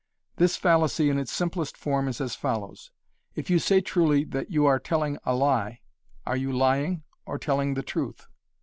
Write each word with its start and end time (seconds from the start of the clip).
This 0.37 0.57
fallacy 0.57 1.11
in 1.11 1.19
its 1.19 1.31
simplest 1.31 1.77
form 1.77 2.07
is 2.07 2.19
as 2.19 2.33
follows. 2.33 2.89
If 3.35 3.51
you 3.51 3.59
say 3.59 3.81
truly 3.81 4.23
that 4.23 4.49
you 4.49 4.65
are 4.65 4.79
telling 4.79 5.19
a 5.27 5.35
lie, 5.35 5.81
are 6.25 6.35
you 6.35 6.51
lying 6.51 7.03
or 7.27 7.37
telling 7.37 7.75
the 7.75 7.83
truth? 7.83 8.25